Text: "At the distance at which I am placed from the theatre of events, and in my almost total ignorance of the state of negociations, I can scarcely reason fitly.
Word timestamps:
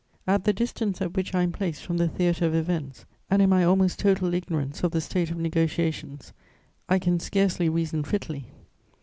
"At 0.25 0.45
the 0.45 0.51
distance 0.51 0.99
at 0.99 1.13
which 1.15 1.35
I 1.35 1.43
am 1.43 1.51
placed 1.51 1.83
from 1.83 1.97
the 1.97 2.07
theatre 2.07 2.47
of 2.47 2.55
events, 2.55 3.05
and 3.29 3.39
in 3.39 3.51
my 3.51 3.63
almost 3.63 3.99
total 3.99 4.33
ignorance 4.33 4.81
of 4.83 4.93
the 4.93 4.99
state 4.99 5.29
of 5.29 5.37
negociations, 5.37 6.33
I 6.89 6.97
can 6.97 7.19
scarcely 7.19 7.69
reason 7.69 8.03
fitly. 8.03 8.47